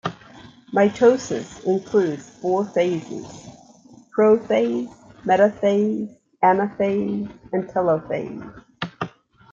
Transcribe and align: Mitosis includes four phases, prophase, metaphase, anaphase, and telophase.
Mitosis 0.73 1.63
includes 1.63 2.27
four 2.27 2.65
phases, 2.65 3.47
prophase, 4.17 4.89
metaphase, 5.25 6.09
anaphase, 6.43 7.29
and 7.53 7.65
telophase. 7.69 8.63